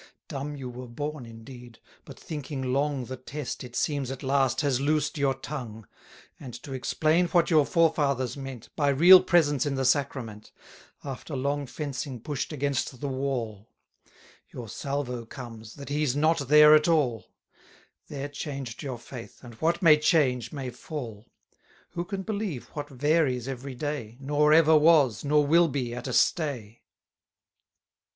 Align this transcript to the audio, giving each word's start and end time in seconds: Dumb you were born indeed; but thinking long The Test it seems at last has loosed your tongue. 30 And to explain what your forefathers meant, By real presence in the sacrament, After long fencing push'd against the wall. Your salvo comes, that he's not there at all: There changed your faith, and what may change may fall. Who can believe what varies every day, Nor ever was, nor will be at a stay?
Dumb 0.27 0.55
you 0.55 0.67
were 0.67 0.87
born 0.87 1.27
indeed; 1.27 1.77
but 2.05 2.19
thinking 2.19 2.73
long 2.73 3.05
The 3.05 3.17
Test 3.17 3.63
it 3.63 3.75
seems 3.75 4.09
at 4.09 4.23
last 4.23 4.61
has 4.61 4.81
loosed 4.81 5.15
your 5.15 5.35
tongue. 5.35 5.85
30 6.39 6.45
And 6.45 6.53
to 6.63 6.73
explain 6.73 7.27
what 7.27 7.51
your 7.51 7.67
forefathers 7.67 8.35
meant, 8.35 8.69
By 8.75 8.89
real 8.89 9.21
presence 9.21 9.63
in 9.63 9.75
the 9.75 9.85
sacrament, 9.85 10.51
After 11.03 11.35
long 11.35 11.67
fencing 11.67 12.19
push'd 12.21 12.51
against 12.51 12.99
the 12.99 13.07
wall. 13.07 13.69
Your 14.49 14.67
salvo 14.67 15.23
comes, 15.23 15.75
that 15.75 15.89
he's 15.89 16.15
not 16.15 16.47
there 16.47 16.73
at 16.73 16.87
all: 16.87 17.27
There 18.07 18.27
changed 18.27 18.81
your 18.81 18.97
faith, 18.97 19.43
and 19.43 19.53
what 19.61 19.83
may 19.83 19.99
change 19.99 20.51
may 20.51 20.71
fall. 20.71 21.27
Who 21.91 22.05
can 22.05 22.23
believe 22.23 22.69
what 22.69 22.89
varies 22.89 23.47
every 23.47 23.75
day, 23.75 24.17
Nor 24.19 24.51
ever 24.51 24.75
was, 24.75 25.23
nor 25.23 25.45
will 25.45 25.67
be 25.67 25.93
at 25.93 26.07
a 26.07 26.13
stay? 26.13 26.81